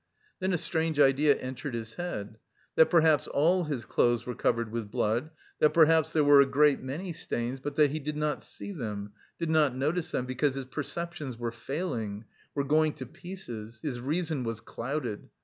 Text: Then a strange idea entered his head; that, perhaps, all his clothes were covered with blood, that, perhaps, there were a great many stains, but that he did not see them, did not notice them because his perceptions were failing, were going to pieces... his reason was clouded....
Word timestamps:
Then 0.39 0.51
a 0.51 0.57
strange 0.57 0.99
idea 0.99 1.35
entered 1.35 1.75
his 1.75 1.93
head; 1.93 2.39
that, 2.75 2.89
perhaps, 2.89 3.27
all 3.27 3.65
his 3.65 3.85
clothes 3.85 4.25
were 4.25 4.33
covered 4.33 4.71
with 4.71 4.89
blood, 4.89 5.29
that, 5.59 5.75
perhaps, 5.75 6.11
there 6.11 6.23
were 6.23 6.41
a 6.41 6.45
great 6.47 6.81
many 6.81 7.13
stains, 7.13 7.59
but 7.59 7.75
that 7.75 7.91
he 7.91 7.99
did 7.99 8.17
not 8.17 8.41
see 8.41 8.71
them, 8.71 9.11
did 9.37 9.51
not 9.51 9.75
notice 9.75 10.09
them 10.09 10.25
because 10.25 10.55
his 10.55 10.65
perceptions 10.65 11.37
were 11.37 11.51
failing, 11.51 12.25
were 12.55 12.63
going 12.63 12.93
to 12.93 13.05
pieces... 13.05 13.79
his 13.83 13.99
reason 13.99 14.43
was 14.43 14.59
clouded.... 14.59 15.29